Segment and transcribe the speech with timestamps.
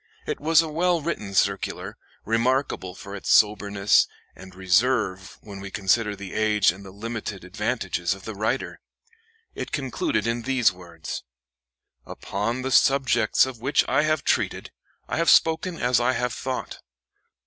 [0.25, 1.95] It was a well written circular,
[2.25, 8.15] remarkable for its soberness and, reserve when we consider the age and the limited advantages
[8.15, 8.79] of the writer.
[9.53, 11.21] It concluded in these words:
[12.03, 14.71] "Upon the subjects of which I have treated,
[15.07, 16.79] I have spoken as I have thought.